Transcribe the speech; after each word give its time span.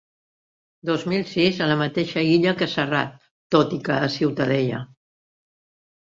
Dos 0.89 1.01
mil 1.09 1.25
sis 1.31 1.59
a 1.65 1.67
la 1.71 1.75
mateixa 1.81 2.23
illa 2.29 2.53
que 2.61 2.67
Serrat, 2.71 3.19
tot 3.57 3.75
i 3.77 3.79
que 3.89 3.93
a 4.05 4.09
Ciutadella. 4.15 4.81